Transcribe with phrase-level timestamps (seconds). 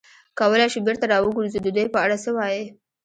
[0.39, 2.65] کولای شو بېرته را وګرځو، د دوی په اړه څه وایې؟